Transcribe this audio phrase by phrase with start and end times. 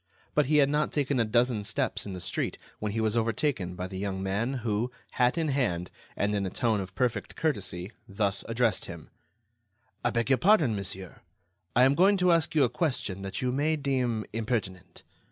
[0.33, 3.75] But he had not taken a dozen steps in the street, when he was overtaken
[3.75, 7.91] by the young man who, hat in hand and in a tone of perfect courtesy,
[8.09, 9.11] thus addressed him:
[10.03, 11.21] "I beg your pardon, monsieur;
[11.75, 15.03] I am going to ask you a question that you may deem impertinent.